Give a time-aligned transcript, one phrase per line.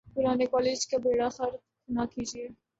[0.15, 1.61] پرانے کالج کا بیڑہ غرق
[1.89, 2.47] نہ کیجئے۔